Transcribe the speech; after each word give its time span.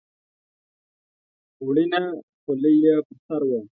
وړینه 1.65 1.99
خولۍ 2.41 2.75
یې 2.83 2.95
پر 3.07 3.15
سر 3.25 3.41
وه. 3.49 3.59